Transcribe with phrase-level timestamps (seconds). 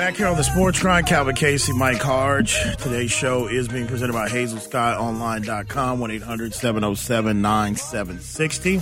[0.00, 2.58] Back here on the Sports Grind, Calvin Casey, Mike Hardge.
[2.78, 8.80] Today's show is being presented by HazelSkyOnline.com, 1 800 707 9760.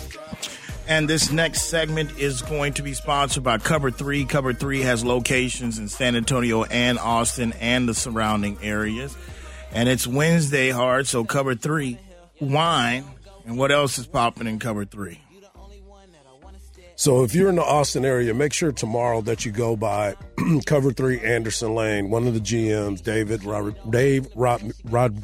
[0.86, 4.26] And this next segment is going to be sponsored by Cover 3.
[4.26, 9.16] Cover 3 has locations in San Antonio and Austin and the surrounding areas.
[9.72, 11.98] And it's Wednesday hard, so Cover 3,
[12.40, 13.04] wine.
[13.44, 15.20] And what else is popping in Cover 3?
[16.98, 20.16] So if you're in the Austin area, make sure tomorrow that you go by
[20.66, 22.10] Cover Three Anderson Lane.
[22.10, 25.16] One of the GMs, David Rod, Dave Rod, Rod,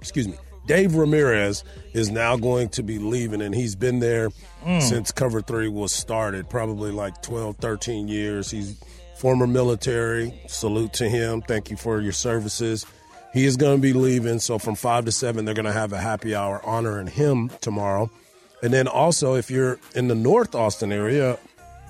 [0.00, 0.36] excuse me,
[0.68, 4.30] Dave Ramirez is now going to be leaving, and he's been there
[4.64, 4.80] mm.
[4.80, 8.48] since Cover Three was started, probably like 12, 13 years.
[8.48, 8.80] He's
[9.16, 10.32] former military.
[10.46, 11.42] Salute to him.
[11.42, 12.86] Thank you for your services.
[13.32, 15.92] He is going to be leaving, so from five to seven, they're going to have
[15.92, 18.12] a happy hour honoring him tomorrow.
[18.62, 21.38] And then also, if you're in the North Austin area,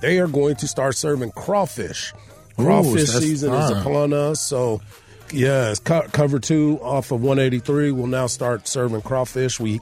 [0.01, 2.13] they are going to start serving crawfish.
[2.57, 4.41] Crawfish Ooh, season is upon us.
[4.41, 4.81] So,
[5.33, 9.61] yeah, co- cover two off of 183 will now start serving crawfish.
[9.61, 9.81] We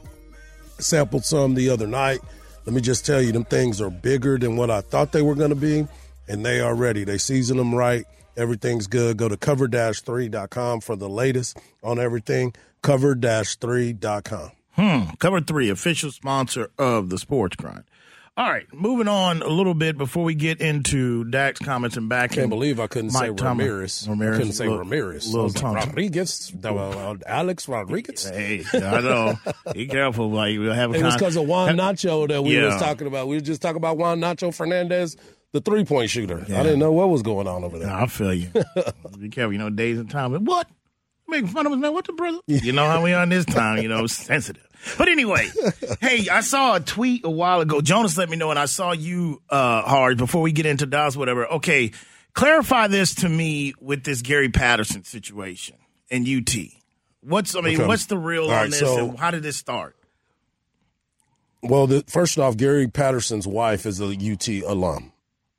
[0.78, 2.20] sampled some the other night.
[2.66, 5.34] Let me just tell you, them things are bigger than what I thought they were
[5.34, 5.86] going to be,
[6.28, 7.04] and they are ready.
[7.04, 8.04] They season them right.
[8.36, 9.16] Everything's good.
[9.16, 12.54] Go to cover-3.com for the latest on everything.
[12.82, 14.50] Cover-3.com.
[14.76, 15.14] Hmm.
[15.18, 17.84] Cover three, official sponsor of the Sports Grind.
[18.36, 22.32] All right, moving on a little bit before we get into Dak's comments and back.
[22.32, 24.08] Can't believe I couldn't Mike say Ramirez.
[24.08, 24.34] Ramirez.
[24.34, 25.32] I couldn't say Ramirez.
[25.32, 28.28] Little like, Rodriguez, uh, Alex Rodriguez.
[28.28, 29.38] Hey, I know.
[29.72, 30.90] Be careful, like we'll have.
[30.90, 32.74] A it con- was because of Juan Nacho that we yeah.
[32.74, 33.28] was talking about.
[33.28, 35.16] We were just talking about Juan Nacho Fernandez,
[35.52, 36.44] the three point shooter.
[36.48, 36.58] Yeah.
[36.58, 37.86] I didn't know what was going on over there.
[37.86, 38.50] No, I feel you.
[39.20, 39.52] Be careful.
[39.52, 40.32] You know, days and time.
[40.44, 40.68] What?
[41.34, 41.92] Making fun of us man.
[41.92, 42.38] What the brother?
[42.46, 43.82] You know how we on this time?
[43.82, 44.66] You know, sensitive.
[44.96, 45.48] But anyway,
[46.00, 47.80] hey, I saw a tweet a while ago.
[47.80, 51.16] Jonas let me know, and I saw you uh, hard before we get into DOS,
[51.16, 51.46] whatever.
[51.46, 51.92] Okay,
[52.34, 55.76] clarify this to me with this Gary Patterson situation
[56.10, 56.54] and UT.
[57.22, 57.86] What's I mean, okay.
[57.86, 58.80] what's the real All on right, this?
[58.80, 59.96] So, and how did this start?
[61.62, 65.13] Well, the, first off, Gary Patterson's wife is a UT alum.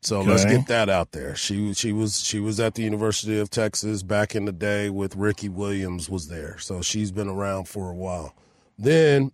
[0.06, 0.30] So okay.
[0.30, 1.36] let's get that out there.
[1.36, 5.16] She she was she was at the University of Texas back in the day with
[5.16, 6.60] Ricky Williams was there.
[6.60, 8.36] So she's been around for a while.
[8.78, 9.32] Then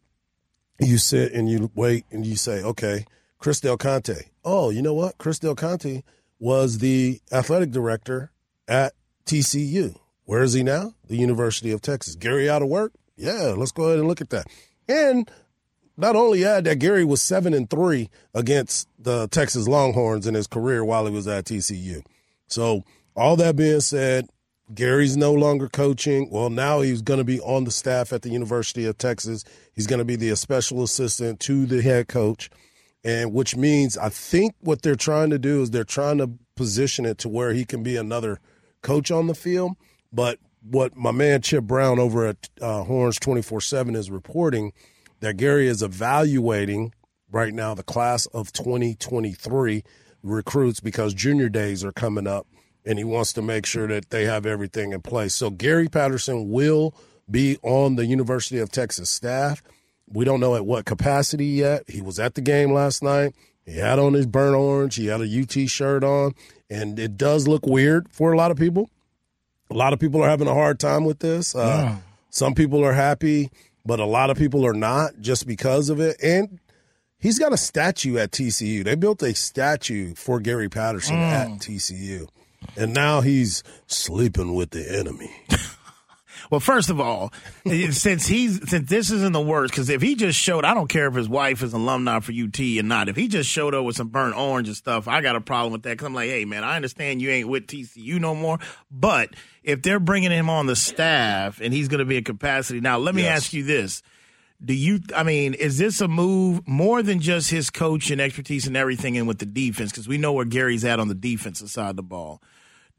[0.80, 3.06] you sit and you wait and you say, okay,
[3.38, 4.30] Chris Del Conte.
[4.46, 5.18] Oh, you know what?
[5.18, 6.04] Chris Del Conte
[6.40, 8.32] was the athletic director
[8.68, 8.94] at
[9.26, 9.98] TCU.
[10.24, 10.94] Where is he now?
[11.08, 12.16] The University of Texas.
[12.16, 12.94] Gary out of work?
[13.18, 14.48] Yeah, let's go ahead and look at that.
[14.88, 15.30] And
[15.98, 20.48] not only that, that Gary was seven and three against the Texas Longhorns in his
[20.48, 22.02] career while he was at TCU.
[22.48, 22.84] So
[23.16, 24.28] all that being said,
[24.74, 26.30] Gary's no longer coaching.
[26.30, 29.44] Well, now he's going to be on the staff at the University of Texas.
[29.74, 32.50] He's going to be the special assistant to the head coach,
[33.04, 37.06] and which means I think what they're trying to do is they're trying to position
[37.06, 38.40] it to where he can be another
[38.82, 39.74] coach on the field.
[40.14, 44.72] But what my man Chip Brown over at uh, Horns twenty four seven is reporting
[45.22, 46.94] that Gary is evaluating
[47.32, 49.84] right now the class of twenty twenty three
[50.22, 52.46] recruits because junior days are coming up
[52.86, 55.34] and he wants to make sure that they have everything in place.
[55.34, 56.94] So Gary Patterson will
[57.30, 59.64] be on the University of Texas staff.
[60.08, 61.84] We don't know at what capacity yet.
[61.88, 63.34] He was at the game last night.
[63.66, 64.96] He had on his burnt orange.
[64.96, 66.34] He had a UT shirt on,
[66.70, 68.90] and it does look weird for a lot of people.
[69.70, 71.56] A lot of people are having a hard time with this.
[71.56, 71.98] Uh, yeah.
[72.30, 73.52] Some people are happy,
[73.86, 76.18] but a lot of people are not just because of it.
[76.24, 76.60] And
[77.20, 78.84] he's got a statue at TCU.
[78.84, 81.32] They built a statue for Gary Patterson mm.
[81.32, 82.28] at TCU
[82.76, 85.32] and now he's sleeping with the enemy.
[86.52, 87.34] well, first of all,
[87.66, 91.08] since he's since this isn't the worst, because if he just showed, I don't care
[91.08, 93.10] if his wife is alumni for UT or not.
[93.10, 95.72] If he just showed up with some burnt orange and stuff, I got a problem
[95.72, 95.92] with that.
[95.92, 98.60] Because I'm like, hey man, I understand you ain't with TCU no more,
[98.92, 99.30] but
[99.64, 102.98] if they're bringing him on the staff and he's going to be a capacity, now
[102.98, 103.46] let me yes.
[103.46, 104.04] ask you this
[104.64, 108.68] do you i mean is this a move more than just his coach and expertise
[108.68, 111.70] and everything and with the defense because we know where gary's at on the defensive
[111.70, 112.40] side of the ball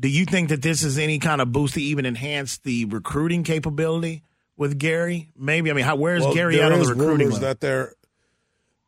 [0.03, 3.45] do you think that this is any kind of boost to even enhance the recruiting
[3.45, 4.23] capability
[4.57, 7.95] with gary maybe i mean how where's well, gary at on the recruiting that there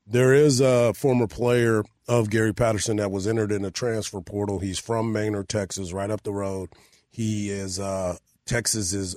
[0.06, 4.58] there is a former player of gary patterson that was entered in the transfer portal
[4.58, 6.68] he's from manor texas right up the road
[7.10, 9.16] he is uh texas is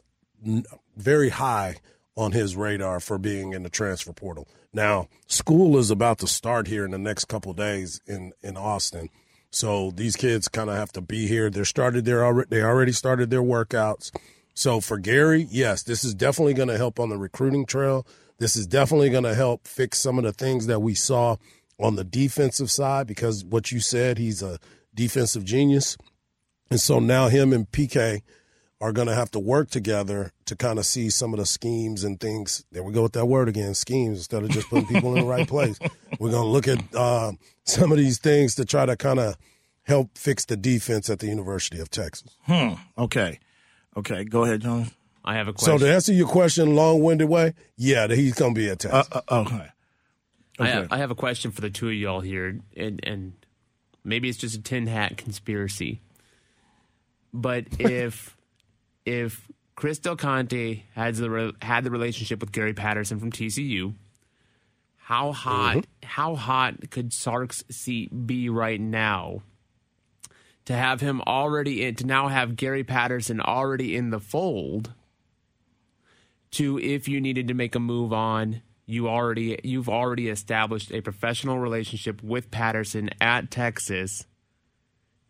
[0.95, 1.75] very high
[2.18, 4.48] on his radar for being in the transfer portal.
[4.74, 9.10] Now, school is about to start here in the next couple days in in Austin.
[9.49, 11.49] So these kids kind of have to be here.
[11.49, 14.11] They're started their already they already started their workouts.
[14.53, 18.05] So for Gary, yes, this is definitely going to help on the recruiting trail.
[18.39, 21.38] This is definitely going to help fix some of the things that we saw
[21.79, 24.59] on the defensive side because what you said, he's a
[24.94, 25.97] defensive genius.
[26.69, 28.21] And so now him and PK
[28.79, 32.03] are going to have to work together to kind of see some of the schemes
[32.03, 32.63] and things.
[32.71, 35.25] There we go with that word again, schemes, instead of just putting people in the
[35.25, 35.79] right place.
[36.19, 37.31] We're going to look at uh,
[37.63, 39.35] some of these things to try to kind of
[39.83, 42.38] help fix the defense at the University of Texas.
[42.44, 42.74] Hmm.
[42.97, 43.39] Okay.
[43.95, 44.24] Okay.
[44.25, 44.91] Go ahead, Jones.
[45.25, 45.80] I have a question.
[45.80, 49.07] So to answer your question, long-winded way, yeah, he's going to be at Texas.
[49.12, 49.56] Uh, uh, okay.
[49.56, 49.69] okay.
[50.59, 53.33] I, have, I have a question for the two of y'all here, and, and
[54.03, 56.01] maybe it's just a tin hat conspiracy.
[57.33, 58.37] But if
[59.07, 63.94] if Chris Del Conte has the had the relationship with Gary Patterson from TCU,
[64.98, 66.07] how hot mm-hmm.
[66.07, 69.44] how hot could Sark's seat be right now?
[70.65, 74.92] To have him already in, to now have Gary Patterson already in the fold.
[76.51, 81.00] To if you needed to make a move on, you already you've already established a
[81.00, 84.25] professional relationship with Patterson at Texas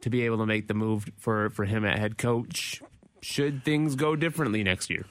[0.01, 2.81] to be able to make the move for for him at head coach
[3.27, 5.05] should things go differently next year?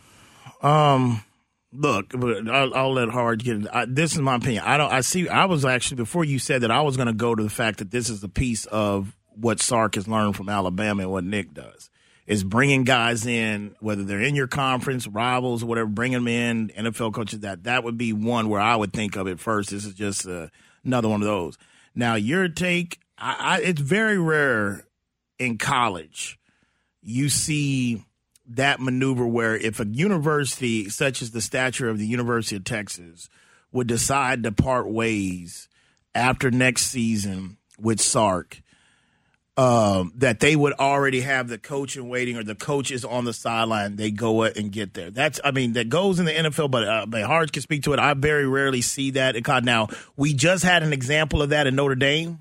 [0.63, 1.23] Um,
[1.71, 3.67] look, I'll, I'll let Hard get.
[3.75, 4.65] I, this is my opinion.
[4.65, 4.91] I don't.
[4.91, 5.29] I see.
[5.29, 7.79] I was actually before you said that I was going to go to the fact
[7.79, 11.53] that this is a piece of what Sark has learned from Alabama and what Nick
[11.53, 11.91] does
[12.27, 16.71] is bringing guys in, whether they're in your conference, rivals, or whatever, bring them in,
[16.71, 17.41] NFL coaches.
[17.41, 19.71] That that would be one where I would think of it first.
[19.71, 20.49] This is just uh,
[20.85, 21.59] another one of those.
[21.95, 24.87] Now, your take, I, I, it's very rare
[25.39, 26.39] in college
[27.07, 28.05] you see
[28.49, 33.29] that maneuver where if a university such as the stature of the University of Texas
[33.73, 35.69] would decide to part ways
[36.15, 38.63] after next season with Sark,
[39.57, 43.25] um, that they would already have the coach in waiting or the coach is on
[43.25, 43.97] the sideline.
[43.97, 45.11] They go and get there.
[45.11, 47.07] That's, I mean, that goes in the NFL, but, uh,
[47.53, 47.99] can speak to it.
[47.99, 49.37] I very rarely see that.
[49.65, 52.41] Now, we just had an example of that in Notre Dame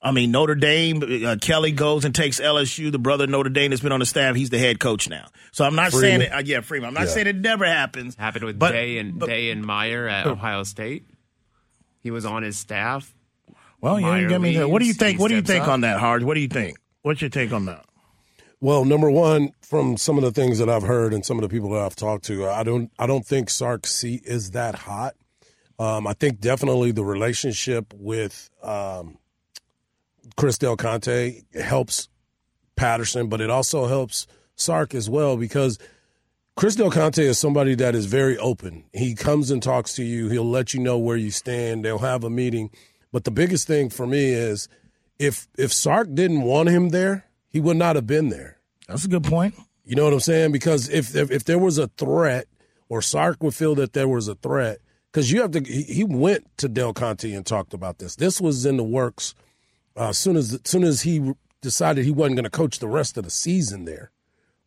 [0.00, 2.92] I mean, Notre Dame, uh, Kelly goes and takes LSU.
[2.92, 4.36] The brother Notre Dame has been on the staff.
[4.36, 5.26] He's the head coach now.
[5.50, 6.00] So I'm not Freeman.
[6.00, 6.32] saying it.
[6.32, 6.88] Uh, yeah, Freeman.
[6.88, 7.14] I'm not yeah.
[7.14, 8.14] saying it never happens.
[8.14, 11.06] Happened with but, Day and but, Day and Meyer at Ohio State.
[12.00, 13.12] He was on his staff.
[13.80, 14.70] Well, yeah, give me that.
[14.70, 15.20] What do you think?
[15.20, 15.70] What do you think up.
[15.70, 16.22] on that, Hard?
[16.22, 16.78] What do you think?
[17.02, 17.84] What's your take on that?
[18.60, 21.48] Well, number one, from some of the things that I've heard and some of the
[21.48, 25.14] people that I've talked to, I don't, I don't think Sark's seat is that hot.
[25.78, 29.18] Um, I think definitely the relationship with um,
[30.38, 32.08] Chris Del Conte helps
[32.76, 35.80] Patterson, but it also helps Sark as well because
[36.54, 38.84] Chris Del Conte is somebody that is very open.
[38.92, 40.28] He comes and talks to you.
[40.28, 41.84] He'll let you know where you stand.
[41.84, 42.70] They'll have a meeting.
[43.10, 44.68] But the biggest thing for me is
[45.18, 48.58] if if Sark didn't want him there, he would not have been there.
[48.86, 49.56] That's a good point.
[49.84, 50.52] You know what I'm saying?
[50.52, 52.46] Because if if, if there was a threat,
[52.88, 54.78] or Sark would feel that there was a threat,
[55.10, 55.64] because you have to.
[55.64, 58.14] He went to Del Conte and talked about this.
[58.14, 59.34] This was in the works
[59.98, 63.24] uh, soon as soon as he decided he wasn't going to coach the rest of
[63.24, 64.12] the season there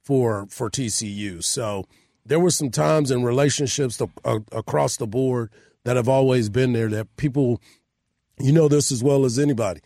[0.04, 1.44] for for TCU.
[1.44, 1.88] So
[2.26, 5.50] there were some times and relationships to, uh, across the board
[5.86, 7.62] that have always been there that people,
[8.40, 9.82] you know, this as well as anybody.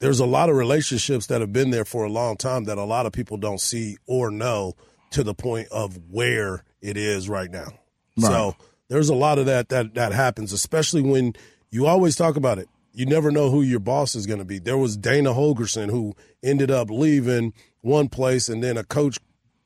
[0.00, 2.84] There's a lot of relationships that have been there for a long time that a
[2.84, 4.74] lot of people don't see or know
[5.10, 7.68] to the point of where it is right now.
[8.16, 8.30] Right.
[8.30, 8.56] So
[8.88, 11.34] there's a lot of that that that happens, especially when
[11.70, 14.58] you always talk about it you never know who your boss is going to be.
[14.58, 19.18] There was Dana Holgorsen who ended up leaving one place, and then a coach,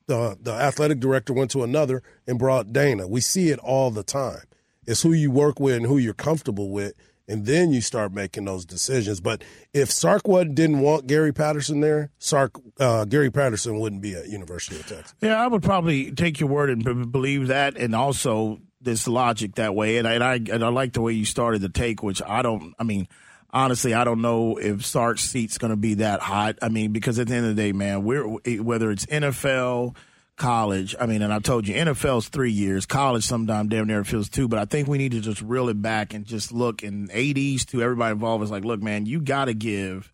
[0.06, 3.08] the the athletic director, went to another and brought Dana.
[3.08, 4.42] We see it all the time.
[4.86, 6.92] It's who you work with and who you're comfortable with,
[7.26, 9.20] and then you start making those decisions.
[9.20, 14.28] But if Sarkwood didn't want Gary Patterson there, Sark uh, Gary Patterson wouldn't be at
[14.28, 15.14] University of Texas.
[15.20, 19.74] Yeah, I would probably take your word and believe that, and also this logic that
[19.74, 19.98] way.
[19.98, 22.42] And I, and I, and I like the way you started the take, which I
[22.42, 22.74] don't.
[22.78, 23.08] I mean,
[23.50, 26.58] honestly, I don't know if Sark's seat's going to be that hot.
[26.62, 29.96] I mean, because at the end of the day, man, we're whether it's NFL,
[30.36, 30.94] college.
[31.00, 32.86] I mean, and I told you, NFL's three years.
[32.86, 34.48] College sometimes damn near feels two.
[34.48, 36.82] But I think we need to just reel it back and just look.
[36.82, 40.12] And ADs to everybody involved is like, look, man, you got to give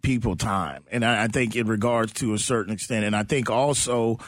[0.00, 0.84] people time.
[0.90, 4.18] And I, I think in regards to a certain extent, and I think also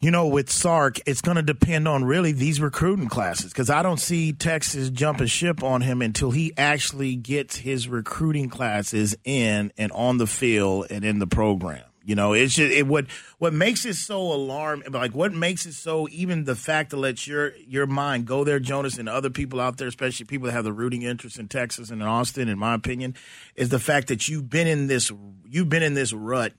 [0.00, 3.82] you know, with Sark, it's going to depend on really these recruiting classes because I
[3.82, 9.72] don't see Texas jumping ship on him until he actually gets his recruiting classes in
[9.78, 11.84] and on the field and in the program.
[12.04, 13.06] You know, it's just it what
[13.38, 14.90] what makes it so alarming.
[14.90, 18.58] Like what makes it so even the fact to let your your mind go there,
[18.58, 21.90] Jonas, and other people out there, especially people that have the rooting interest in Texas
[21.90, 23.14] and in Austin, in my opinion,
[23.54, 25.12] is the fact that you've been in this
[25.48, 26.54] you've been in this rut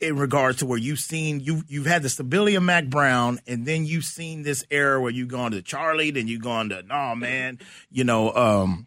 [0.00, 3.66] in regards to where you've seen you you've had the stability of Mack Brown, and
[3.66, 7.14] then you've seen this era where you've gone to Charlie, then you've gone to no
[7.14, 7.58] man,
[7.90, 8.86] you know, um,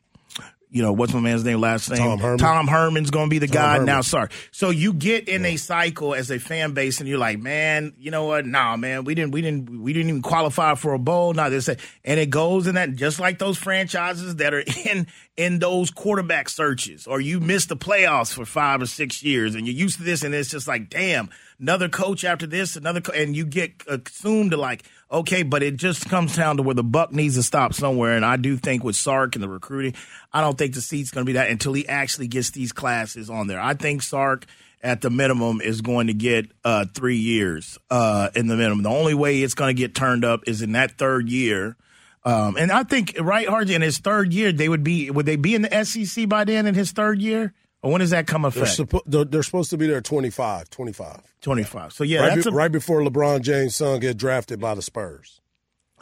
[0.71, 1.97] you know, what's my man's name last name?
[1.99, 2.37] Tom Herman.
[2.37, 3.85] Tom Herman's going to be the Tom guy Herman.
[3.85, 4.01] now.
[4.01, 4.29] Sorry.
[4.51, 8.11] So you get in a cycle as a fan base, and you're like, man, you
[8.11, 8.45] know what?
[8.45, 11.33] Nah, man, we didn't, we didn't, we didn't even qualify for a bowl.
[11.33, 15.07] Nah, this, and it goes in that just like those franchises that are in
[15.37, 19.65] in those quarterback searches, or you miss the playoffs for five or six years, and
[19.65, 23.13] you're used to this, and it's just like, damn, another coach after this, another, co-
[23.13, 26.83] and you get assumed to like, okay, but it just comes down to where the
[26.83, 28.15] buck needs to stop somewhere.
[28.15, 29.95] And I do think with Sark and the recruiting,
[30.31, 33.29] I don't think the seat's going to be that until he actually gets these classes
[33.29, 33.59] on there.
[33.59, 34.45] I think Sark
[34.81, 38.83] at the minimum is going to get uh, three years uh, in the minimum.
[38.83, 41.75] The only way it's going to get turned up is in that third year.
[42.23, 45.37] Um, and I think right, Hardy, in his third year, they would be would they
[45.37, 47.53] be in the SEC by then in his third year?
[47.81, 51.21] Or when does that come They're, suppo- they're, they're supposed to be there 25, 25.
[51.41, 51.93] 25.
[51.93, 54.81] So yeah, right, that's be- a, right before LeBron James' son get drafted by the
[54.81, 55.39] Spurs.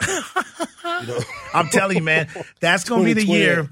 [1.54, 2.28] I'm telling you, man,
[2.60, 3.68] that's going to be the year.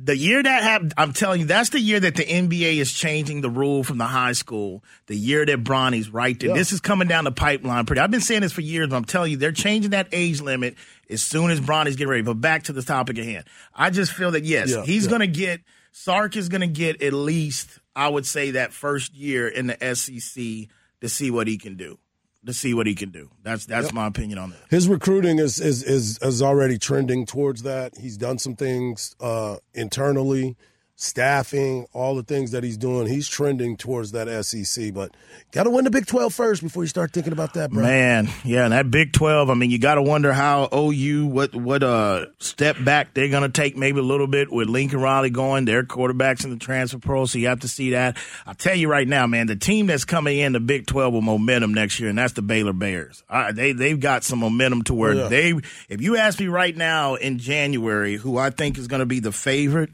[0.00, 3.40] The year that happened, I'm telling you, that's the year that the NBA is changing
[3.40, 4.84] the rule from the high school.
[5.08, 6.50] The year that Bronny's right there.
[6.50, 6.54] Yeah.
[6.54, 8.00] This is coming down the pipeline pretty.
[8.00, 10.76] I've been saying this for years, but I'm telling you, they're changing that age limit
[11.10, 12.22] as soon as Bronny's getting ready.
[12.22, 13.44] But back to the topic at hand.
[13.74, 15.10] I just feel that, yes, Yeah, he's yeah.
[15.10, 15.62] going to get,
[15.98, 19.94] Sark is going to get at least, I would say, that first year in the
[19.96, 20.68] SEC
[21.00, 21.98] to see what he can do.
[22.46, 23.30] To see what he can do.
[23.42, 24.60] That's that's my opinion on that.
[24.70, 27.98] His recruiting is is is, is already trending towards that.
[27.98, 30.56] He's done some things uh, internally,
[31.00, 33.06] staffing, all the things that he's doing.
[33.06, 35.12] He's trending towards that SEC, but
[35.52, 37.84] got to win the Big 12 first before you start thinking about that, bro.
[37.84, 39.48] Man, yeah, and that Big Twelve.
[39.48, 43.48] I mean, you got to wonder how OU what what uh step back they're gonna
[43.48, 45.64] take maybe a little bit with Lincoln Riley going.
[45.64, 48.16] Their quarterbacks in the transfer pro, so you have to see that.
[48.44, 51.22] I'll tell you right now, man, the team that's coming in the Big Twelve with
[51.22, 53.22] momentum next year, and that's the Baylor Bears.
[53.30, 55.28] Uh, they they've got some momentum to where yeah.
[55.28, 55.54] they.
[55.88, 59.20] If you ask me right now in January, who I think is going to be
[59.20, 59.90] the favorite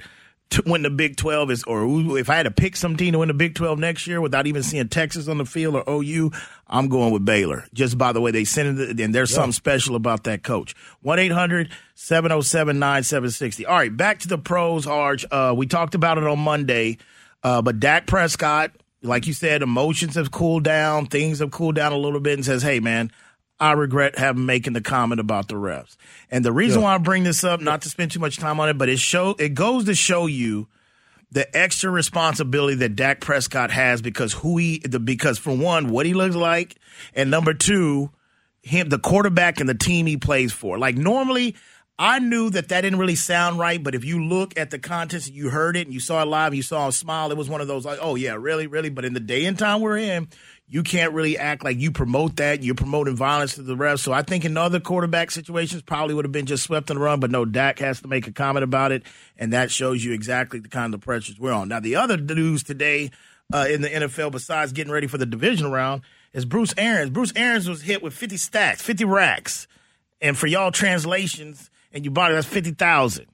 [0.51, 3.19] to win the Big 12 is, or if I had to pick some team to
[3.19, 6.31] win the Big 12 next year without even seeing Texas on the field or OU,
[6.69, 7.65] I'm going with Baylor.
[7.75, 10.75] Just by the way they send it, and there's something special about that coach.
[11.03, 13.67] 1 800 707 9760.
[13.67, 15.25] All right, back to the pros, Arch.
[15.31, 16.99] Uh, we talked about it on Monday,
[17.43, 18.71] uh, but Dak Prescott,
[19.03, 22.45] like you said, emotions have cooled down, things have cooled down a little bit, and
[22.45, 23.11] says, hey, man,
[23.61, 25.97] I regret having making the comment about the refs.
[26.31, 28.69] And the reason why I bring this up, not to spend too much time on
[28.69, 30.67] it, but it show it goes to show you
[31.31, 36.07] the extra responsibility that Dak Prescott has because who he the because for one, what
[36.07, 36.77] he looks like,
[37.15, 38.11] and number two,
[38.63, 40.79] him the quarterback and the team he plays for.
[40.79, 41.55] Like normally
[41.97, 45.33] I knew that that didn't really sound right, but if you look at the context,
[45.33, 47.31] you heard it and you saw it live, and you saw him smile.
[47.31, 48.91] It was one of those like, oh yeah, really, really.
[48.91, 50.29] But in the day and time we're in,
[50.67, 52.63] you can't really act like you promote that.
[52.63, 54.01] You're promoting violence to the refs.
[54.01, 57.21] So I think in other quarterback situations, probably would have been just swept the run.
[57.21, 59.03] But no, Dak has to make a comment about it,
[59.37, 61.69] and that shows you exactly the kind of pressures we're on.
[61.69, 63.11] Now the other news today
[63.53, 66.03] uh, in the NFL, besides getting ready for the division round,
[66.33, 67.11] is Bruce Arians.
[67.11, 69.67] Bruce Arians was hit with 50 stacks, 50 racks.
[70.21, 73.27] And for y'all translations, and you bought it, that's 50,000.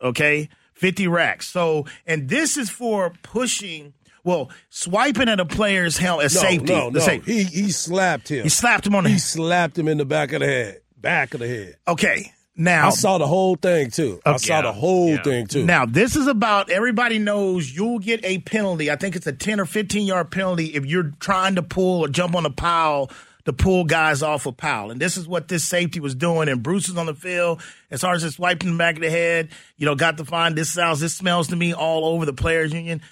[0.00, 0.48] Okay?
[0.74, 1.48] 50 racks.
[1.48, 3.94] So, and this is for pushing,
[4.26, 6.66] well, swiping at a player's helmet as No, safety.
[6.74, 7.00] no, no.
[7.00, 7.32] safety.
[7.32, 8.42] He he slapped him.
[8.42, 9.22] He slapped him on the He head.
[9.22, 10.80] slapped him in the back of the head.
[11.00, 11.76] Back of the head.
[11.88, 12.32] Okay.
[12.58, 14.18] Now, I saw the whole thing too.
[14.24, 15.22] I saw the whole Yeah.
[15.22, 15.64] thing too.
[15.66, 18.90] Now, this is about everybody knows you'll get a penalty.
[18.90, 22.08] I think it's a 10 or 15 yard penalty if you're trying to pull or
[22.08, 23.10] jump on a pile
[23.44, 24.90] to pull guys off a pile.
[24.90, 26.48] And this is what this safety was doing.
[26.48, 27.60] And Bruce is on the field.
[27.90, 30.56] As hard as just wiping the back of the head, you know, got to find
[30.56, 33.02] this sounds, this smells to me all over the players union.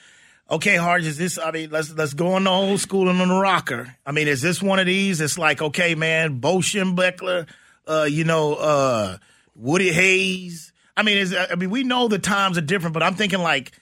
[0.51, 1.39] Okay, Hardge, is this?
[1.39, 3.97] I mean, let's let's go on the old school and on the rocker.
[4.05, 5.21] I mean, is this one of these?
[5.21, 7.49] It's like, okay, man, Bo Schembechler,
[7.89, 9.17] uh, you know, uh,
[9.57, 10.73] Woody Hayes.
[10.97, 13.73] I mean, is I mean, we know the times are different, but I'm thinking like,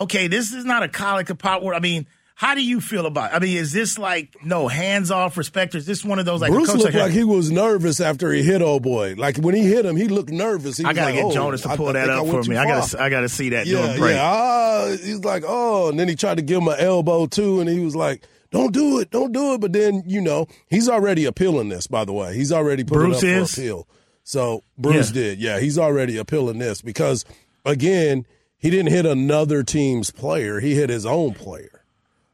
[0.00, 1.74] okay, this is not a college pop word.
[1.74, 2.06] I mean,
[2.36, 3.32] how do you feel about?
[3.32, 3.36] It?
[3.36, 5.74] I mean, is this like no hands off respect?
[5.74, 8.00] Or is this one of those like Bruce coach looked like, like he was nervous
[8.00, 9.14] after he hit old boy.
[9.16, 10.76] Like when he hit him, he looked nervous.
[10.78, 12.56] He I gotta like, get "Oh, Jonas to pull I that think up for me.
[12.56, 14.20] I gotta I gotta see that Yeah, yeah.
[14.20, 17.68] Ah, he's like, oh, and then he tried to give him an elbow too, and
[17.70, 21.26] he was like, "Don't do it, don't do it." But then you know he's already
[21.26, 21.86] appealing this.
[21.86, 23.54] By the way, he's already put Bruce up is?
[23.54, 23.88] for appeal.
[24.24, 25.14] So Bruce Yeah.
[25.22, 27.24] did, yeah, he's already appealing this because
[27.64, 28.26] again,
[28.58, 31.83] he didn't hit another team's player; he hit his own player.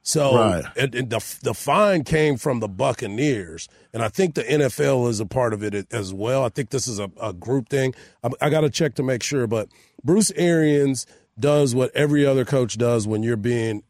[0.03, 0.65] So Right.
[0.77, 5.21] and, and the the fine came from the Buccaneers, and I think the NFL is
[5.21, 6.45] a part of it as well.
[6.45, 7.95] I think this is a, a group thing.
[8.25, 9.69] I, I got to check to make sure, but
[10.03, 11.07] Bruce Arians
[11.39, 13.83] does what every other coach does when you're being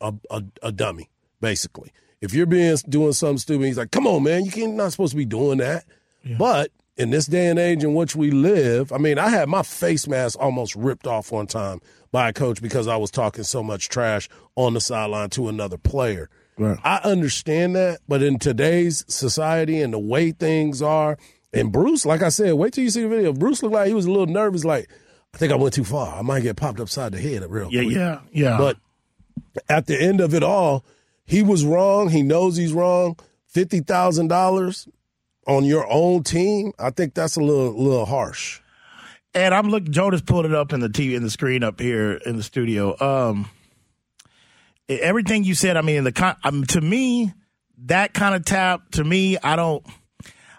[0.00, 1.92] a, a, a dummy, basically.
[2.20, 5.12] If you're being doing something stupid, he's like, "Come on, man, you can't not supposed
[5.12, 5.84] to be doing that."
[6.38, 9.62] But in this day and age in which we live, I mean, I had my
[9.62, 11.80] face mask almost ripped off one time
[12.12, 15.78] by a coach because I was talking so much trash on the sideline to another
[15.78, 16.28] player.
[16.58, 16.78] Right.
[16.84, 21.18] I understand that, but in today's society and the way things are,
[21.52, 23.32] and Bruce, like I said, wait till you see the video.
[23.32, 24.88] Bruce looked like he was a little nervous, like,
[25.34, 26.14] I think I went too far.
[26.14, 27.96] I might get popped upside the head real yeah, quick.
[27.96, 28.76] Yeah, yeah, But
[29.68, 30.84] at the end of it all,
[31.24, 32.10] he was wrong.
[32.10, 33.16] He knows he's wrong.
[33.46, 34.88] Fifty thousand dollars
[35.46, 38.60] on your own team, I think that's a little little harsh.
[39.34, 39.92] And I'm looking.
[39.92, 42.42] Joe just pulled it up in the TV in the screen up here in the
[42.42, 42.96] studio.
[43.00, 43.48] Um,
[44.88, 45.76] everything you said.
[45.76, 47.32] I mean, the um, to me,
[47.84, 49.84] that kind of tap to me, I don't.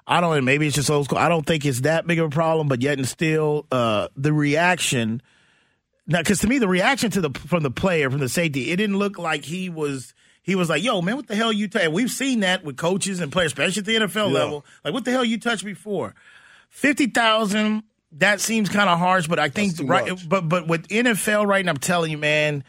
[0.05, 0.43] I don't.
[0.43, 1.17] Maybe it's just old school.
[1.17, 4.33] I don't think it's that big of a problem, but yet and still, uh, the
[4.33, 5.21] reaction.
[6.05, 8.77] Now, because to me, the reaction to the from the player from the safety, it
[8.77, 11.87] didn't look like he was he was like, "Yo, man, what the hell you touch?"
[11.89, 14.39] We've seen that with coaches and players, especially at the NFL yeah.
[14.39, 14.65] level.
[14.83, 16.15] Like, what the hell you touched before?
[16.69, 17.83] Fifty thousand.
[18.17, 20.09] That seems kind of harsh, but I think right.
[20.09, 20.27] Much.
[20.27, 22.63] But but with NFL right now, I'm telling you, man,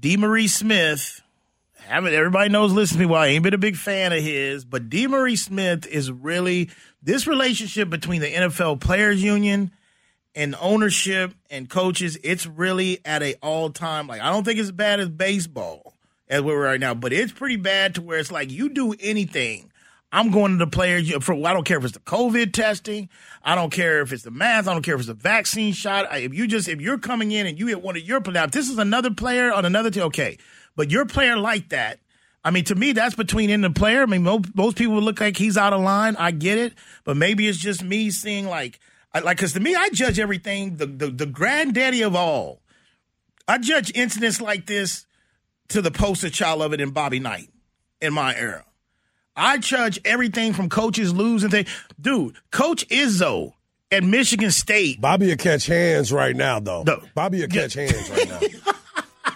[0.00, 1.20] DeMaurice Smith.
[1.86, 2.72] Haven't everybody knows?
[2.72, 3.06] Listen to me.
[3.06, 6.70] Well, I ain't been a big fan of his, but DeMaurice Smith is really
[7.02, 9.70] this relationship between the NFL Players Union
[10.34, 12.18] and ownership and coaches.
[12.24, 14.06] It's really at a all time.
[14.06, 15.94] Like I don't think it's as bad as baseball
[16.28, 16.94] as where we're right now.
[16.94, 19.70] But it's pretty bad to where it's like you do anything.
[20.14, 21.34] I'm going to the players for.
[21.34, 23.08] I don't care if it's the COVID testing.
[23.42, 24.68] I don't care if it's the mask.
[24.68, 26.06] I don't care if it's the vaccine shot.
[26.12, 28.70] If you just if you're coming in and you hit one of your players, this
[28.70, 30.04] is another player on another team.
[30.04, 30.38] Okay,
[30.76, 31.98] but your player like that.
[32.44, 34.02] I mean, to me, that's between in the player.
[34.02, 36.14] I mean, most, most people look like he's out of line.
[36.16, 38.78] I get it, but maybe it's just me seeing like,
[39.14, 40.76] like, because to me, I judge everything.
[40.76, 42.60] The, the the granddaddy of all.
[43.48, 45.06] I judge incidents like this
[45.70, 47.50] to the poster child of it in Bobby Knight
[48.00, 48.64] in my era.
[49.36, 51.68] I judge everything from coaches losing things.
[52.00, 53.52] Dude, Coach Izzo
[53.90, 55.00] at Michigan State.
[55.00, 56.82] Bobby will catch hands right now, though.
[56.84, 57.02] No.
[57.14, 57.90] Bobby will catch yeah.
[57.90, 58.72] hands right now.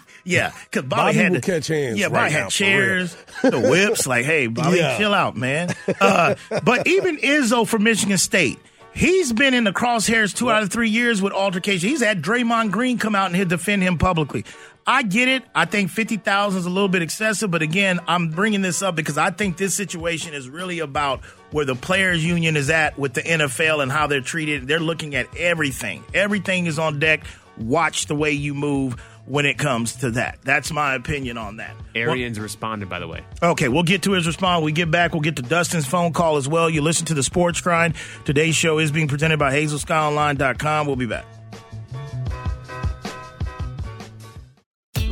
[0.24, 1.98] yeah, because Bobby, Bobby had will catch hands.
[1.98, 4.06] Yeah, Bobby right had now, chairs, the whips.
[4.06, 4.98] Like, hey, Bobby, yeah.
[4.98, 5.74] chill out, man.
[6.00, 8.58] Uh, but even Izzo for Michigan State,
[8.98, 11.88] He's been in the crosshairs two out of three years with altercation.
[11.88, 14.44] He's had Draymond Green come out and he'll defend him publicly.
[14.88, 15.44] I get it.
[15.54, 19.18] I think 50,000 is a little bit excessive, but again, I'm bringing this up because
[19.18, 21.20] I think this situation is really about
[21.50, 24.66] where the players union is at with the NFL and how they're treated.
[24.66, 26.04] They're looking at everything.
[26.14, 27.24] Everything is on deck.
[27.58, 28.94] Watch the way you move
[29.26, 30.38] when it comes to that.
[30.42, 31.76] That's my opinion on that.
[31.94, 33.20] Arians well, responded, by the way.
[33.42, 34.64] Okay, we'll get to his response.
[34.64, 35.12] We get back.
[35.12, 36.70] We'll get to Dustin's phone call as well.
[36.70, 37.94] You listen to the Sports Grind.
[38.24, 40.86] Today's show is being presented by HazelSkyOnline.com.
[40.86, 41.26] We'll be back.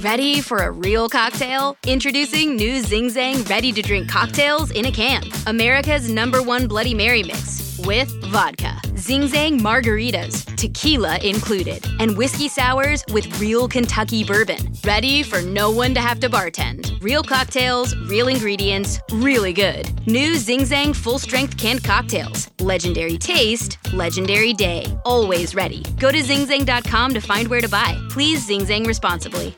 [0.06, 1.76] Ready for a real cocktail?
[1.84, 5.24] Introducing new Zing Zang ready to drink cocktails in a can.
[5.48, 12.46] America's number one Bloody Mary mix with vodka, Zing Zang margaritas, tequila included, and whiskey
[12.46, 14.72] sours with real Kentucky bourbon.
[14.84, 17.02] Ready for no one to have to bartend.
[17.02, 19.90] Real cocktails, real ingredients, really good.
[20.06, 22.48] New Zing Zang full strength canned cocktails.
[22.60, 24.84] Legendary taste, legendary day.
[25.04, 25.82] Always ready.
[25.98, 28.00] Go to zingzang.com to find where to buy.
[28.08, 29.52] Please Zing Zang responsibly.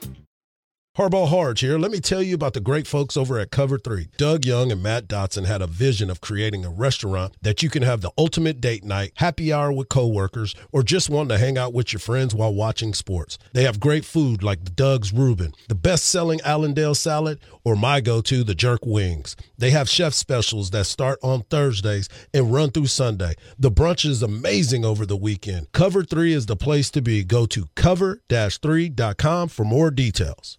[0.99, 1.79] Harbaugh Hardge here.
[1.79, 4.09] Let me tell you about the great folks over at Cover 3.
[4.17, 7.85] Doug Young and Matt Dotson had a vision of creating a restaurant that you can
[7.85, 11.73] have the ultimate date night, happy hour with coworkers, or just want to hang out
[11.73, 13.39] with your friends while watching sports.
[13.53, 18.43] They have great food like the Doug's Reuben, the best-selling Allendale salad, or my go-to,
[18.43, 19.37] the jerk wings.
[19.57, 23.35] They have chef specials that start on Thursdays and run through Sunday.
[23.57, 25.71] The brunch is amazing over the weekend.
[25.71, 27.23] Cover 3 is the place to be.
[27.23, 30.59] Go to cover-3.com for more details.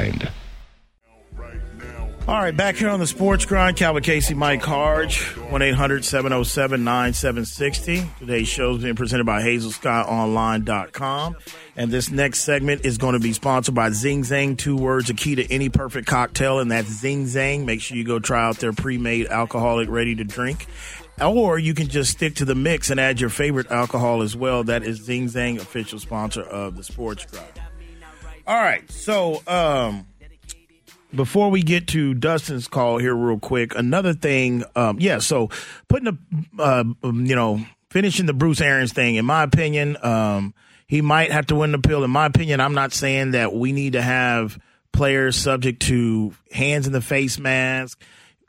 [2.27, 6.83] All right, back here on the sports grind, Calvin Casey, Mike Hardge, 1 800 707
[6.83, 8.09] 9760.
[8.19, 11.35] Today's show is being presented by HazelSkyOnline.com.
[11.75, 15.15] And this next segment is going to be sponsored by Zing Zang, two words, a
[15.15, 17.65] key to any perfect cocktail, and that's Zing Zang.
[17.65, 20.67] Make sure you go try out their pre made alcoholic ready to drink.
[21.19, 24.63] Or you can just stick to the mix and add your favorite alcohol as well.
[24.63, 27.70] That is Zing Zang, official sponsor of the sports grind.
[28.47, 30.07] All right, so um,
[31.13, 35.19] before we get to Dustin's call here, real quick, another thing, um, yeah.
[35.19, 35.49] So
[35.87, 36.17] putting the,
[36.61, 40.53] uh, um, you know, finishing the Bruce Arians thing, in my opinion, um,
[40.87, 42.03] he might have to win the pill.
[42.03, 44.57] In my opinion, I'm not saying that we need to have
[44.91, 48.01] players subject to hands in the face mask,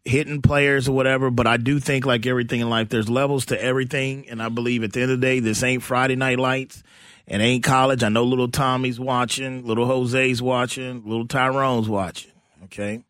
[0.04, 1.30] hitting players or whatever.
[1.30, 4.28] But I do think, like everything in life, there's levels to everything.
[4.28, 6.82] And I believe at the end of the day, this ain't Friday Night Lights.
[7.26, 8.02] It ain't college.
[8.02, 12.32] I know little Tommy's watching, little Jose's watching, little Tyrone's watching.
[12.64, 13.04] Okay.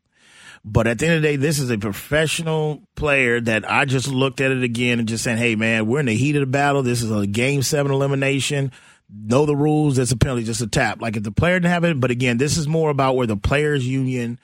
[0.65, 4.07] But at the end of the day, this is a professional player that I just
[4.07, 6.47] looked at it again and just saying, hey, man, we're in the heat of the
[6.47, 6.83] battle.
[6.83, 8.71] This is a game seven elimination.
[9.11, 9.99] Know the rules.
[9.99, 11.03] It's a penalty, just a tap.
[11.03, 11.99] Like if the player didn't have it.
[11.99, 14.39] But again, this is more about where the players' union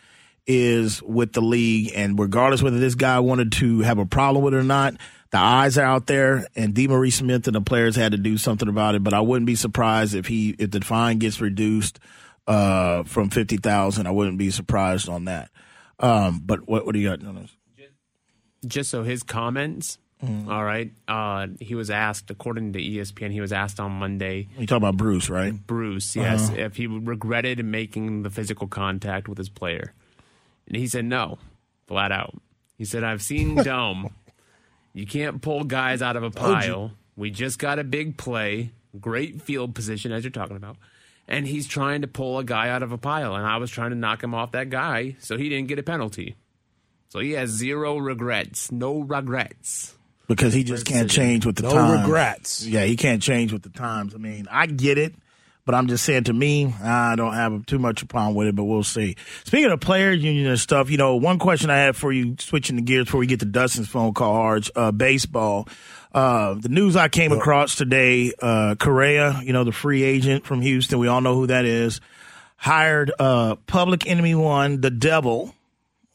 [0.47, 1.93] is with the league.
[1.95, 4.95] And regardless whether this guy wanted to have a problem with it or not,
[5.31, 8.69] the eyes are out there, and DeMaurice Smith and the players had to do something
[8.69, 9.05] about it.
[9.05, 11.99] But I wouldn't be surprised if he if the fine gets reduced
[12.47, 14.07] uh, from fifty thousand.
[14.07, 15.51] I wouldn't be surprised on that.
[15.99, 17.21] Um, but what what do you got?
[18.67, 19.99] Just so his comments.
[20.25, 20.49] Mm.
[20.49, 20.91] All right.
[21.07, 24.49] Uh, he was asked, according to ESPN, he was asked on Monday.
[24.59, 25.55] You talk about Bruce, right?
[25.55, 26.49] Bruce, yes.
[26.49, 26.63] Uh-huh.
[26.63, 29.95] If he regretted making the physical contact with his player.
[30.67, 31.39] And he said no,
[31.87, 32.35] flat out.
[32.77, 34.11] He said, I've seen Dome
[34.99, 36.91] you can't pull guys out of a pile.
[37.17, 40.77] We just got a big play, great field position as you're talking about.
[41.29, 43.37] And he's trying to pull a guy out of a pile.
[43.37, 45.85] And I was trying to knock him off that guy so he didn't get a
[45.85, 46.35] penalty.
[47.11, 48.73] So he has zero regrets.
[48.73, 49.95] No regrets.
[50.27, 51.95] Because he just can't change with the no times.
[51.95, 52.67] No regrets.
[52.67, 54.15] Yeah, he can't change with the times.
[54.15, 55.15] I mean, I get it.
[55.69, 58.57] But I'm just saying to me, I don't have too much a problem with it,
[58.57, 59.17] but we'll see.
[59.45, 62.77] Speaking of players union and stuff, you know, one question I have for you, switching
[62.77, 65.69] the gears before we get to Dustin's phone call, Hardge, uh, baseball.
[66.11, 70.63] Uh, the news I came across today, uh, Correa, you know, the free agent from
[70.63, 72.01] Houston, we all know who that is,
[72.57, 75.55] hired uh, public enemy one, the devil,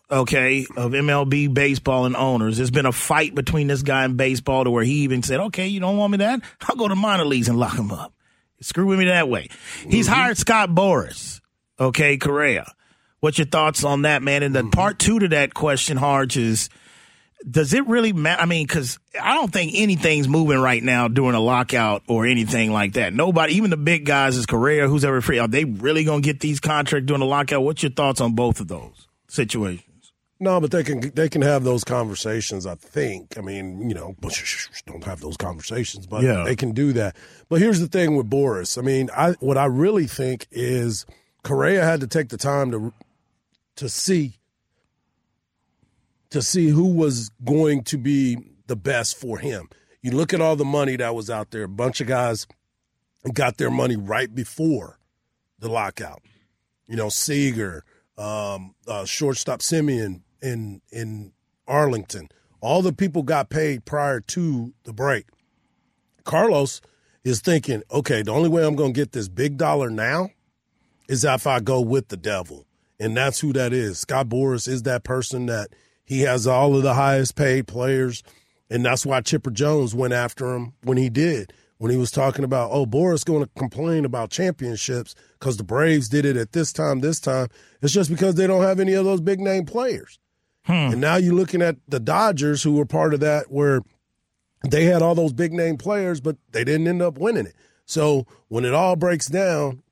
[0.09, 2.57] okay, of MLB baseball and owners.
[2.57, 5.67] There's been a fight between this guy and baseball to where he even said, okay,
[5.67, 6.41] you don't want me that?
[6.67, 8.13] I'll go to minor leagues and lock him up.
[8.63, 9.49] Screw with me that way.
[9.87, 10.15] He's mm-hmm.
[10.15, 11.41] hired Scott Boras.
[11.79, 12.71] Okay, Correa.
[13.19, 14.43] What's your thoughts on that, man?
[14.43, 14.79] And then mm-hmm.
[14.79, 16.69] part two to that question, Hardge, is
[17.49, 18.41] does it really matter?
[18.41, 22.71] I mean, because I don't think anything's moving right now during a lockout or anything
[22.71, 23.13] like that.
[23.13, 25.39] Nobody, even the big guys, is Correa, who's ever free.
[25.39, 27.63] Are they really going to get these contracts during the lockout?
[27.63, 29.92] What's your thoughts on both of those situations?
[30.39, 32.65] No, but they can they can have those conversations.
[32.65, 33.37] I think.
[33.37, 34.15] I mean, you know,
[34.85, 36.43] don't have those conversations, but yeah.
[36.43, 37.15] they can do that.
[37.49, 38.77] But here's the thing with Boras.
[38.77, 41.05] I mean, I what I really think is
[41.43, 42.93] Correa had to take the time to
[43.77, 44.33] to see
[46.31, 49.69] to see who was going to be the best for him.
[50.01, 51.63] You look at all the money that was out there.
[51.63, 52.47] A bunch of guys
[53.33, 54.99] got their money right before
[55.59, 56.21] the lockout.
[56.87, 57.85] You know, Seager,
[58.17, 61.31] um, uh, shortstop Semien, in in
[61.67, 62.29] Arlington.
[62.61, 65.25] All the people got paid prior to the break.
[66.23, 66.81] Carlos
[67.23, 70.29] is thinking, okay, the only way I'm going to get this big dollar now
[71.09, 72.65] is if I go with the devil.
[72.99, 73.99] And that's who that is.
[73.99, 75.69] Scott Boras is that person that
[76.05, 78.23] he has all of the highest paid players.
[78.69, 81.53] And that's why Chipper Jones went after him when he did.
[81.83, 86.07] When he was talking about, oh, Boras going to complain about championships because the Braves
[86.07, 87.49] did it at this time, this time.
[87.81, 90.17] It's just because they don't have any of those big name players.
[90.63, 90.93] Hmm.
[90.93, 93.81] And now you're looking at the Dodgers, who were part of that, where
[94.65, 97.55] they had all those big name players, but they didn't end up winning it.
[97.85, 99.83] So when it all breaks down,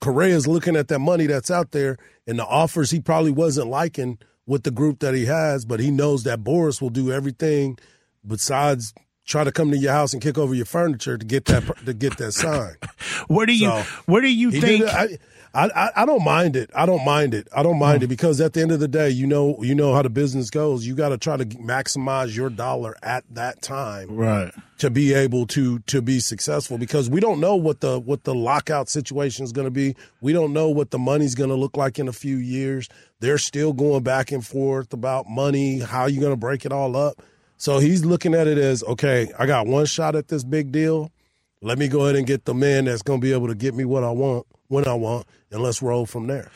[0.00, 4.20] Correa's looking at that money that's out there and the offers he probably wasn't liking
[4.46, 7.78] with the group that he has, but he knows that Boras will do everything
[8.24, 8.94] besides
[9.24, 11.94] try to come to your house and kick over your furniture to get that to
[11.94, 12.76] get that sign.
[13.28, 14.84] where do you so, where do you think?
[14.84, 15.18] I,
[15.54, 16.70] I, I, don't mind it.
[16.74, 17.46] I don't mind it.
[17.54, 18.04] I don't mind mm.
[18.04, 20.48] it because at the end of the day, you know, you know how the business
[20.48, 20.86] goes.
[20.86, 25.46] You got to try to maximize your dollar at that time, right, to be able
[25.48, 26.78] to to be successful.
[26.78, 29.94] Because we don't know what the what the lockout situation is going to be.
[30.22, 32.88] We don't know what the money's going to look like in a few years.
[33.20, 35.80] They're still going back and forth about money.
[35.80, 37.22] How you going to break it all up?
[37.62, 39.32] So he's looking at it as okay.
[39.38, 41.12] I got one shot at this big deal.
[41.60, 43.72] Let me go ahead and get the man that's going to be able to get
[43.72, 46.50] me what I want when I want, and let's roll from there.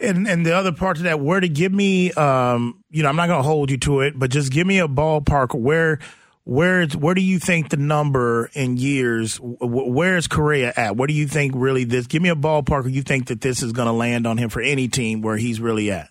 [0.00, 3.14] And and the other part of that, where to give me, um, you know, I'm
[3.14, 6.00] not going to hold you to it, but just give me a ballpark where.
[6.42, 9.38] Where where do you think the number in years?
[9.38, 10.96] Where is Correa at?
[10.96, 12.06] What do you think really this?
[12.06, 12.84] Give me a ballpark.
[12.84, 15.36] Where you think that this is going to land on him for any team where
[15.36, 16.08] he's really at?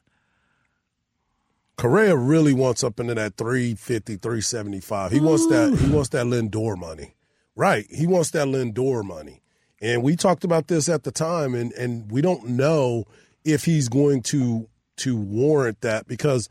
[1.77, 5.11] Correa really wants up into that 350, 375.
[5.11, 5.21] He Ooh.
[5.21, 5.77] wants that.
[5.77, 7.15] He wants that Lindor money.
[7.55, 7.85] Right.
[7.89, 9.41] He wants that Lindor money.
[9.79, 13.05] And we talked about this at the time, and, and we don't know
[13.45, 16.49] if he's going to to warrant that because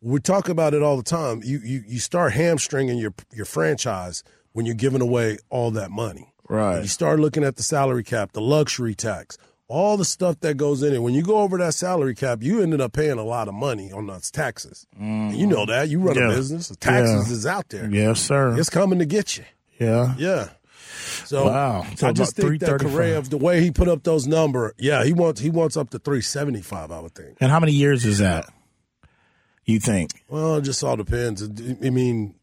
[0.00, 1.42] we talk about it all the time.
[1.44, 6.32] You you you start hamstringing your your franchise when you're giving away all that money.
[6.48, 6.82] Right.
[6.82, 10.82] You start looking at the salary cap, the luxury tax, all the stuff that goes
[10.82, 11.02] in it.
[11.02, 13.90] When you go over that salary cap, you ended up paying a lot of money
[13.92, 14.86] on those taxes.
[14.94, 15.34] Mm-hmm.
[15.34, 15.88] you know that.
[15.88, 16.32] You run yeah.
[16.32, 16.68] a business.
[16.68, 17.34] The taxes yeah.
[17.34, 17.90] is out there.
[17.90, 18.56] Yes, sir.
[18.58, 19.44] It's coming to get you.
[19.78, 20.14] Yeah.
[20.18, 20.48] Yeah.
[21.24, 21.86] So wow.
[21.96, 25.12] So I just think that Correa, the way he put up those numbers, yeah, he
[25.12, 26.90] wants he wants up to three seventy five.
[26.90, 27.38] I would think.
[27.40, 28.48] And how many years is that?
[29.64, 30.10] You think?
[30.28, 31.42] Well, it just all depends.
[31.42, 32.36] I mean,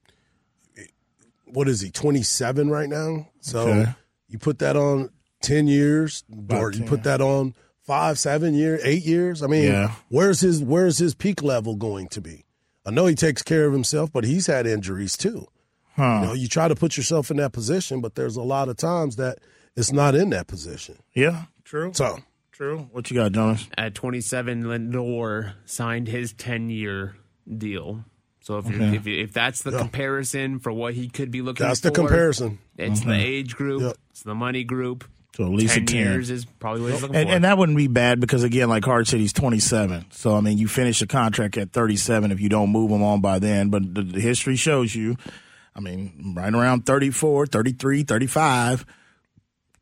[1.45, 1.91] what is he?
[1.91, 3.29] Twenty seven right now.
[3.39, 3.91] So okay.
[4.27, 5.09] you put that on
[5.43, 6.81] ten years, About or 10.
[6.81, 7.53] you put that on
[7.83, 9.43] five, seven years, eight years.
[9.43, 9.91] I mean, yeah.
[10.09, 12.45] where's his where's his peak level going to be?
[12.85, 15.47] I know he takes care of himself, but he's had injuries too.
[15.95, 16.19] Huh.
[16.21, 18.77] You know, you try to put yourself in that position, but there's a lot of
[18.77, 19.37] times that
[19.75, 20.97] it's not in that position.
[21.13, 21.91] Yeah, true.
[21.93, 22.19] So
[22.51, 22.89] true.
[22.91, 23.67] What you got, Jonas?
[23.77, 27.15] At 27, Lindor signed his 10 year
[27.57, 28.05] deal.
[28.41, 28.95] So if, okay.
[28.95, 29.79] if, if that's the yeah.
[29.79, 32.59] comparison for what he could be looking that's for, the comparison.
[32.77, 33.09] It's mm-hmm.
[33.09, 33.97] the age group, yep.
[34.11, 35.05] it's the money group.
[35.35, 37.35] So at least 10 10 years is probably what he's looking and, for.
[37.35, 40.05] And that wouldn't be bad because, again, like Hart said, he's 27.
[40.11, 43.19] So, I mean, you finish a contract at 37 if you don't move him on
[43.19, 43.69] by then.
[43.69, 45.17] But the, the history shows you
[45.75, 48.85] I mean, right around 34, 33, 35,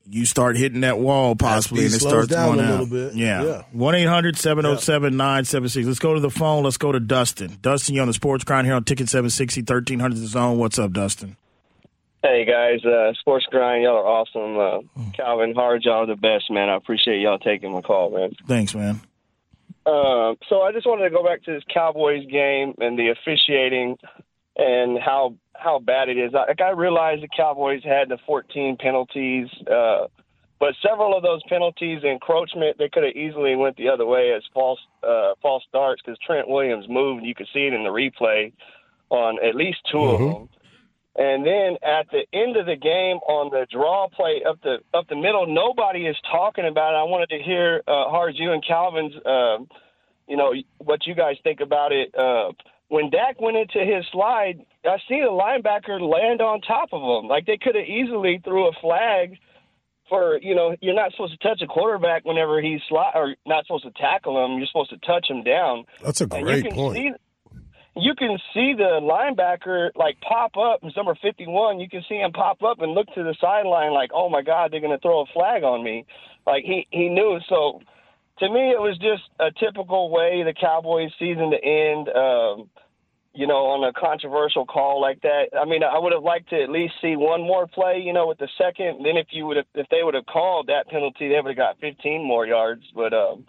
[0.09, 2.71] you start hitting that wall possibly and it starts down going a out.
[2.71, 3.15] little bit.
[3.15, 3.63] Yeah.
[3.71, 5.87] 1 800 707 976.
[5.87, 6.63] Let's go to the phone.
[6.63, 7.57] Let's go to Dustin.
[7.61, 10.57] Dustin, you on the sports grind here on Ticket 760 1300 the zone.
[10.57, 11.35] What's up, Dustin?
[12.23, 14.59] Hey guys, uh, Sports Grind, y'all are awesome.
[14.59, 16.69] Uh, Calvin Hard, y'all are the best, man.
[16.69, 18.35] I appreciate y'all taking my call, man.
[18.47, 19.01] Thanks, man.
[19.87, 23.97] Uh, so I just wanted to go back to this Cowboys game and the officiating
[24.55, 26.31] and how how bad it is.
[26.33, 30.05] Like I realize the Cowboys had the 14 penalties, uh,
[30.59, 34.43] but several of those penalties, encroachment, they could have easily went the other way as
[34.53, 37.25] false uh, false starts because Trent Williams moved.
[37.25, 38.53] You could see it in the replay
[39.09, 40.23] on at least 2 mm-hmm.
[40.23, 40.49] of them.
[41.15, 45.07] And then at the end of the game on the draw play up the up
[45.09, 46.97] the middle, nobody is talking about it.
[46.97, 49.57] I wanted to hear uh, Hard you and Calvin's, uh,
[50.27, 52.15] you know, what you guys think about it.
[52.15, 52.53] Uh,
[52.87, 57.29] when Dak went into his slide, I see the linebacker land on top of him.
[57.29, 59.37] Like they could have easily threw a flag
[60.07, 63.65] for you know you're not supposed to touch a quarterback whenever he's slide or not
[63.65, 64.57] supposed to tackle him.
[64.57, 65.85] You're supposed to touch him down.
[66.03, 66.97] That's a great point.
[66.97, 67.11] See,
[67.95, 70.83] you can see the linebacker like pop up.
[70.83, 74.11] In number 51, you can see him pop up and look to the sideline like,
[74.13, 76.05] oh my God, they're going to throw a flag on me.
[76.47, 77.81] Like he he knew so
[78.39, 82.09] to me, it was just a typical way the Cowboys season to end.
[82.09, 82.69] Um,
[83.33, 85.55] you know, on a controversial call like that.
[85.57, 88.27] I mean, I would have liked to at least see one more play, you know,
[88.27, 89.05] with the second.
[89.05, 91.55] Then if you would have, if they would have called that penalty, they would have
[91.55, 92.83] got 15 more yards.
[92.93, 93.45] But, um,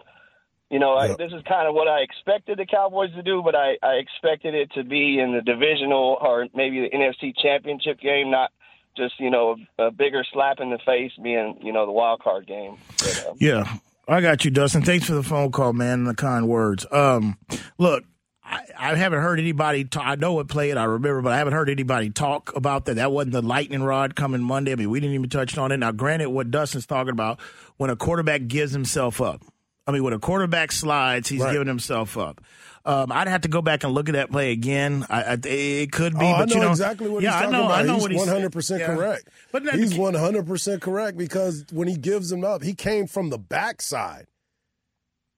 [0.73, 3.53] you know, I, this is kind of what I expected the Cowboys to do, but
[3.53, 8.31] I, I expected it to be in the divisional or maybe the NFC Championship game,
[8.31, 8.49] not
[8.97, 12.47] just you know a bigger slap in the face being you know the wild card
[12.47, 12.77] game.
[12.97, 13.71] But, um, yeah.
[14.07, 14.81] I got you, Dustin.
[14.81, 16.87] Thanks for the phone call, man, and the kind words.
[16.91, 17.37] Um,
[17.77, 18.03] look,
[18.43, 20.05] I, I, haven't heard anybody talk.
[20.05, 22.95] I know it played, I remember, but I haven't heard anybody talk about that.
[22.95, 24.73] That wasn't the lightning rod coming Monday.
[24.73, 25.77] I mean, we didn't even touch on it.
[25.77, 27.39] Now, granted, what Dustin's talking about,
[27.77, 29.41] when a quarterback gives himself up,
[29.85, 31.51] I mean, when a quarterback slides, he's right.
[31.51, 32.41] giving himself up.
[32.85, 35.05] Um, I'd have to go back and look at that play again.
[35.09, 37.57] I, I, it could be, oh, but you know exactly what yeah, he's talking I
[37.57, 37.79] know, about.
[37.79, 38.95] I know he's what he's 100 percent yeah.
[38.95, 39.29] correct.
[39.51, 43.37] But he's 100 percent correct because when he gives him up, he came from the
[43.37, 44.27] backside,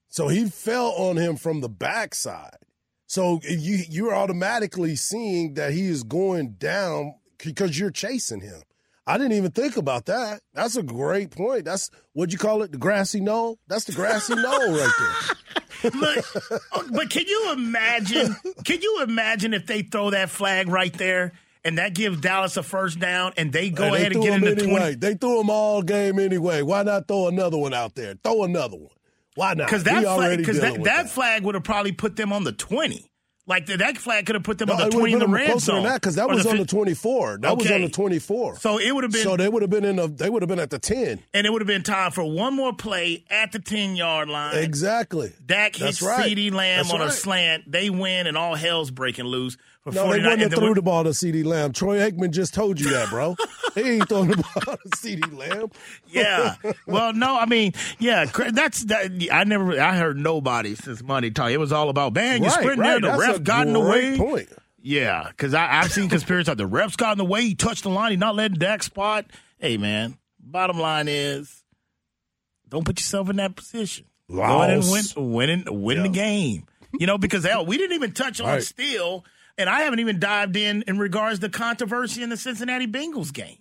[0.10, 2.58] so he fell on him from the backside.
[3.06, 8.62] So you you're automatically seeing that he is going down because you're chasing him.
[9.08, 10.42] I didn't even think about that.
[10.54, 11.66] That's a great point.
[11.66, 13.60] That's what you call it, the grassy knoll.
[13.68, 15.92] That's the grassy knoll right there.
[15.92, 16.26] but,
[16.72, 18.36] oh, but can you imagine?
[18.64, 22.64] Can you imagine if they throw that flag right there and that gives Dallas a
[22.64, 24.80] first down and they go they ahead and get into anyway.
[24.80, 24.96] 20?
[24.96, 26.64] They threw them all game anyway.
[26.64, 28.16] Why not throw another one out there?
[28.24, 28.90] Throw another one.
[29.36, 29.68] Why not?
[29.68, 32.54] Because that, flag, cause that, that, that flag would have probably put them on the
[32.54, 33.12] 20.
[33.48, 35.60] Like the, that flag could have put them no, on the twenty in the red
[35.60, 35.84] zone.
[35.94, 37.38] Because that, was on the twenty four.
[37.38, 38.56] That was on the twenty four.
[38.56, 39.22] So it would have been.
[39.22, 40.08] So they would have been in the.
[40.08, 41.22] They would have been at the ten.
[41.32, 44.58] And it would have been time for one more play at the ten yard line.
[44.58, 45.32] Exactly.
[45.46, 46.32] Dak hits right.
[46.32, 47.10] CeeDee Lamb That's on right.
[47.10, 47.72] a slant.
[47.72, 49.58] They win, and all hell's breaking loose.
[49.86, 51.72] For no, they wouldn't have threw the ball to CeeDee Lamb.
[51.72, 53.36] Troy Aikman just told you that, bro.
[53.76, 55.70] he ain't throwing the ball to CeeDee Lamb.
[56.10, 56.56] yeah.
[56.88, 59.12] Well, no, I mean, yeah, that's that.
[59.32, 61.52] I never, I heard nobody since Monday talk.
[61.52, 62.88] It was all about, man, you right, sprint right.
[62.88, 64.18] there, the that's ref got in the way.
[64.18, 64.50] Point.
[64.82, 66.54] Yeah, because I've seen conspiracy.
[66.56, 67.42] the refs got in the way.
[67.44, 68.10] He touched the line.
[68.12, 69.26] He not letting Dak spot.
[69.60, 70.18] Hey, man.
[70.40, 71.64] Bottom line is,
[72.70, 74.06] don't put yourself in that position.
[74.30, 75.16] Loss.
[75.16, 76.10] and win, winning, winning Yeah.
[76.12, 76.66] the game.
[77.00, 78.64] You know, because hell, we didn't even touch on Right.
[78.64, 79.26] Steele,
[79.58, 83.58] and I haven't even dived in in regards to controversy in the Cincinnati Bengals game.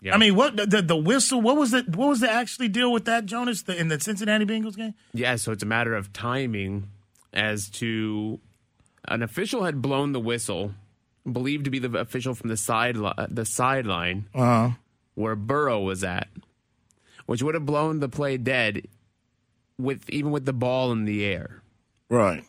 [0.00, 0.14] Yeah.
[0.14, 1.40] I mean, what the, the the whistle?
[1.40, 4.44] What was the what was the actually deal with that, Jonas, the, in the Cincinnati
[4.44, 4.94] Bengals game?
[5.12, 6.88] Yeah, so it's a matter of timing
[7.32, 8.38] as to
[9.08, 10.72] an official had blown the whistle,
[11.30, 12.96] believed to be the official from the side
[13.30, 14.70] the sideline Uh-huh.
[15.14, 16.28] where Burrow was at,
[17.26, 18.86] which would have blown the play dead
[19.78, 21.62] with even with the ball in the air.
[22.10, 22.44] Right.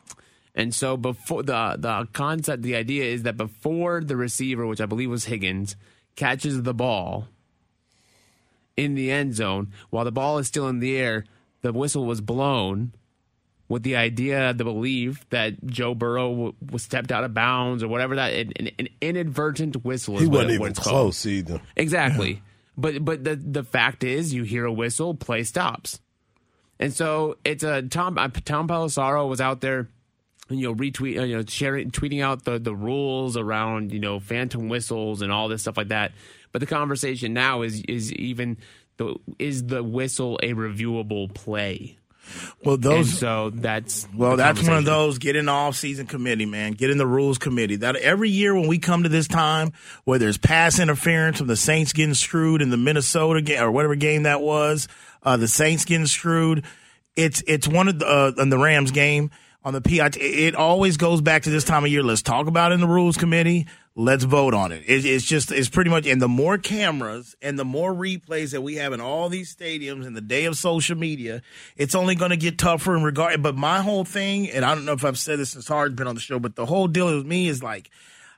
[0.57, 4.85] And so before the the concept, the idea is that before the receiver, which I
[4.85, 5.75] believe was Higgins,
[6.15, 7.27] catches the ball
[8.77, 11.25] in the end zone, while the ball is still in the air,
[11.61, 12.93] the whistle was blown
[13.67, 17.87] with the idea, the belief that Joe Burrow w- was stepped out of bounds or
[17.87, 20.91] whatever that an, an- inadvertent whistle is He wasn't even it's called.
[20.93, 21.61] close either.
[21.75, 22.41] Exactly.
[22.77, 25.99] but but the the fact is, you hear a whistle, play stops,
[26.79, 29.87] and so it's a Tom uh, Tom Pelissero was out there,
[30.49, 34.19] you know, retweet, uh, you know, sharing, tweeting out the the rules around you know
[34.19, 36.11] phantom whistles and all this stuff like that.
[36.51, 38.57] But the conversation now is is even
[38.97, 41.97] the is the whistle a reviewable play?
[42.63, 45.19] Well, And those so that's Well, that's one of those.
[45.19, 46.71] Get in the off-season committee, man.
[46.73, 47.75] Get in the rules committee.
[47.77, 49.73] That every year when we come to this time,
[50.05, 53.95] whether it's pass interference from the Saints getting screwed in the Minnesota game or whatever
[53.95, 54.87] game that was,
[55.23, 56.65] uh, the Saints getting screwed.
[57.15, 59.31] It's it's one of the uh, in the Rams game
[59.65, 60.15] on the PIT.
[60.17, 62.03] It always goes back to this time of year.
[62.03, 63.65] Let's talk about it in the rules committee.
[63.95, 64.83] Let's vote on it.
[64.85, 65.05] it.
[65.05, 68.75] It's just it's pretty much and the more cameras and the more replays that we
[68.75, 71.41] have in all these stadiums in the day of social media,
[71.75, 73.41] it's only going to get tougher in regard.
[73.41, 76.07] But my whole thing, and I don't know if I've said this since Hard's been
[76.07, 77.89] on the show, but the whole deal with me is like,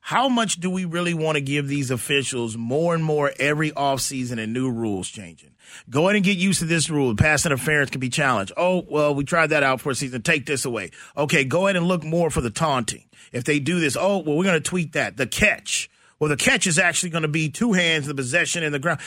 [0.07, 4.41] how much do we really want to give these officials more and more every offseason
[4.41, 5.53] and new rules changing?
[5.89, 7.13] Go ahead and get used to this rule.
[7.13, 8.53] Pass interference can be challenged.
[8.55, 10.21] Oh, well, we tried that out for a season.
[10.21, 10.91] Take this away.
[11.17, 13.03] Okay, go ahead and look more for the taunting.
[13.33, 15.17] If they do this, oh, well, we're going to tweet that.
[15.17, 15.89] The catch.
[16.19, 19.01] Well, the catch is actually going to be two hands, the possession in the ground.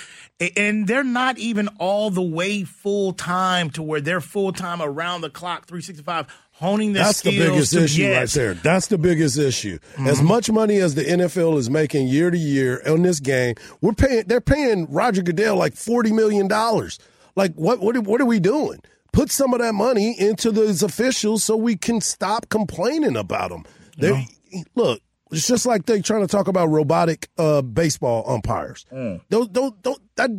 [0.55, 5.23] And they're not even all the way full time to where they're full time around
[5.23, 6.27] the clock, 365,
[6.61, 8.37] honing their That's the biggest to- issue yes.
[8.37, 8.55] right there.
[8.55, 9.79] That's the biggest issue.
[9.99, 13.93] As much money as the NFL is making year to year on this game, we're
[13.95, 14.25] paying.
[14.27, 16.99] They're paying Roger Goodell like forty million dollars.
[17.35, 17.81] Like what?
[17.81, 17.97] What?
[17.97, 18.81] are- What are we doing?
[19.13, 23.65] Put some of that money into those officials so we can stop complaining about them.
[23.99, 24.29] They
[24.77, 25.01] look.
[25.33, 28.85] It's just like they're trying to talk about robotic uh, baseball umpires.
[28.91, 30.31] Don't, don't, don't, that,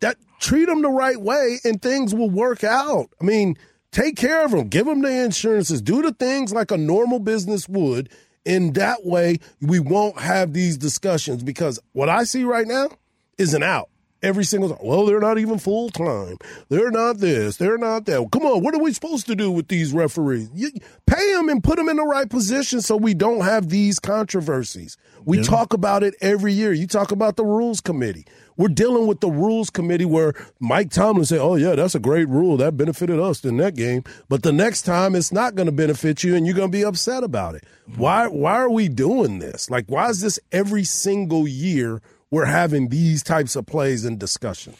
[0.00, 3.06] that treat them the right way and things will work out.
[3.20, 3.56] I mean,
[3.96, 7.66] take care of them, give them the insurances, do the things like a normal business
[7.66, 8.10] would.
[8.44, 12.90] In that way, we won't have these discussions because what I see right now
[13.38, 13.88] is an out.
[14.26, 14.78] Every single time.
[14.82, 16.36] Well, they're not even full time.
[16.68, 17.56] They're not this.
[17.56, 18.28] They're not that.
[18.32, 20.50] Come on, what are we supposed to do with these referees?
[20.52, 20.70] You,
[21.06, 24.96] pay them and put them in the right position so we don't have these controversies.
[25.24, 26.72] We talk about it every year.
[26.72, 28.26] You talk about the rules committee.
[28.56, 32.28] We're dealing with the rules committee where Mike Tomlin said, "Oh yeah, that's a great
[32.28, 32.56] rule.
[32.56, 36.22] That benefited us in that game." But the next time, it's not going to benefit
[36.22, 37.64] you, and you're going to be upset about it.
[37.96, 38.28] Why?
[38.28, 39.68] Why are we doing this?
[39.68, 42.00] Like, why is this every single year?
[42.30, 44.76] We're having these types of plays and discussions.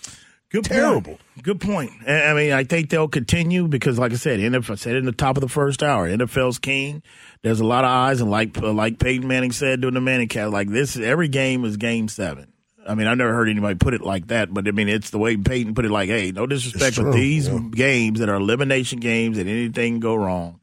[0.51, 1.17] Good Terrible.
[1.17, 1.43] Point.
[1.43, 1.91] Good point.
[2.09, 5.13] I mean, I think they'll continue because, like I said, NFL I said in the
[5.13, 6.09] top of the first hour.
[6.09, 7.03] NFL's king.
[7.43, 10.29] There's a lot of eyes, and like uh, like Peyton Manning said during the Manning
[10.29, 12.53] cast, like this, every game is game seven.
[12.89, 15.19] I mean, I've never heard anybody put it like that, but I mean, it's the
[15.19, 15.91] way Peyton put it.
[15.91, 17.59] Like, hey, no disrespect, but these yeah.
[17.73, 20.61] games that are elimination games and anything go wrong,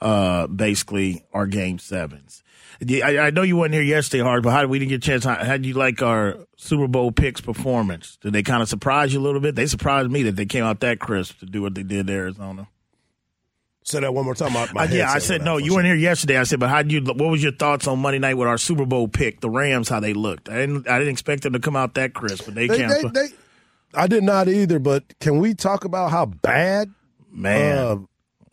[0.00, 2.42] uh, basically are game sevens.
[2.80, 4.96] Yeah, I, I know you weren't here yesterday, Hard, but how did we didn't get
[5.04, 5.24] a chance?
[5.24, 8.16] How, how did you like our Super Bowl picks performance?
[8.22, 9.54] Did they kind of surprise you a little bit?
[9.54, 12.12] They surprised me that they came out that crisp to do what they did to
[12.12, 12.68] Arizona.
[13.82, 14.52] Say that one more time.
[14.52, 15.56] My, my Uh, yeah, I said no.
[15.56, 16.38] You weren't here yesterday.
[16.38, 17.00] I said, but how did you?
[17.02, 19.88] What was your thoughts on Monday night with our Super Bowl pick, the Rams?
[19.88, 20.48] How they looked?
[20.48, 20.86] I didn't.
[20.88, 22.88] I didn't expect them to come out that crisp, but they, They, came.
[22.88, 23.28] they, they,
[23.94, 26.92] I did not either, but can we talk about how bad
[27.32, 27.96] man, uh,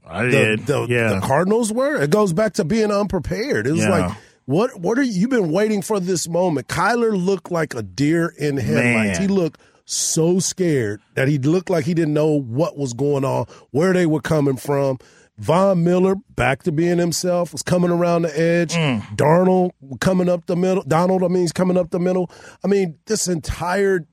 [0.10, 0.66] I the, did.
[0.66, 2.02] the, yeah, the Cardinals were?
[2.02, 3.68] It goes back to being unprepared.
[3.68, 3.90] It was Yeah.
[3.90, 6.68] like, what What are you you've been waiting for this moment?
[6.68, 9.20] Kyler looked like a deer in headlights.
[9.20, 9.22] Man.
[9.22, 13.46] He looked so scared that he looked like he didn't know what was going on,
[13.72, 15.00] where they were coming from.
[15.40, 18.74] Von Miller back to being himself was coming around the edge.
[18.74, 19.02] Mm.
[19.16, 20.84] Darnold coming up the middle.
[20.84, 22.32] Donald, I mean, he's coming up the middle.
[22.64, 24.08] I mean, this entire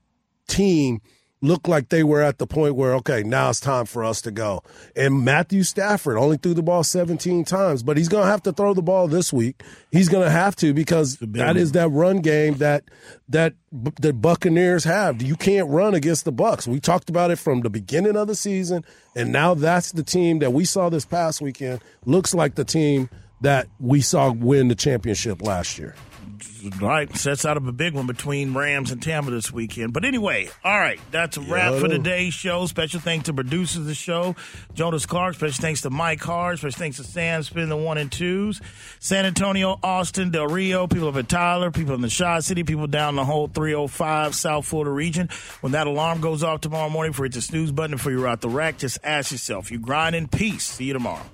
[0.47, 1.01] team
[1.41, 4.31] looked like they were at the point where, okay, now it's time for us to
[4.31, 4.63] go.
[4.95, 8.51] And Matthew Stafford only threw the ball 17 times, but he's going to have to
[8.51, 9.61] throw the ball this week.
[9.91, 12.83] He's going to have to because that is that run game that
[13.29, 15.21] that the Buccaneers have.
[15.21, 16.67] You can't run against the Bucks.
[16.67, 20.39] We talked about it from the beginning of the season, and now that's the team
[20.39, 21.81] that we saw this past weekend.
[22.05, 23.09] Looks like the team
[23.41, 25.95] that we saw win the championship last year
[26.81, 29.93] right, sets out of a big one between Rams and Tampa this weekend.
[29.93, 32.65] But anyway, all right, that's a wrap for today's show.
[32.65, 34.35] Special thanks to producers of the show,
[34.73, 35.35] Jonas Clark.
[35.35, 36.59] Special thanks to Mike Hart.
[36.59, 38.61] Special thanks to Sam Spin the one and twos,
[38.99, 43.15] San Antonio, Austin, Del Rio, people of Tyler, people in the Shaw City, people down
[43.15, 45.29] the whole 305 South Florida region.
[45.61, 48.41] When that alarm goes off tomorrow morning for it to snooze button for you're out
[48.41, 50.63] the rack, just ask yourself, you grind in peace.
[50.63, 51.25] See you tomorrow.